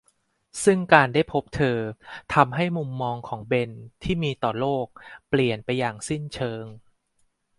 [0.63, 1.77] ซึ่งการได้พบเธอ
[2.33, 3.71] ทำให้มุมมองของเบน
[4.03, 4.87] ที่มีต่อโลก
[5.29, 6.63] เปลี่ยนไปอย่างสิ้นเชิง